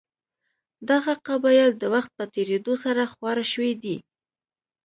دغه 0.89 1.13
قبایل 1.27 1.69
د 1.77 1.83
وخت 1.93 2.11
په 2.17 2.25
تېرېدو 2.35 2.73
سره 2.85 3.03
خواره 3.13 3.45
شوي 3.53 3.73
دي. 3.83 3.97